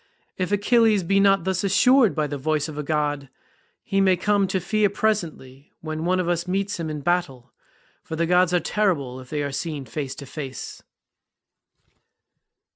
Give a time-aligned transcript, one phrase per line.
[0.35, 3.29] If Achilles be not thus assured by the voice of a god,
[3.83, 7.53] he may come to fear presently when one of us meets him in battle,
[8.01, 10.81] for the gods are terrible if they are seen face to face."